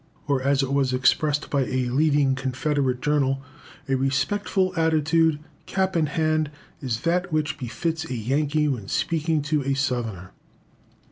[0.27, 3.43] Or, as it was expressed by a leading Confederate journal
[3.87, 6.49] "A respectful attitude, cap in hand,
[6.81, 10.31] is that which befits a Yankee when speaking to a Southerner."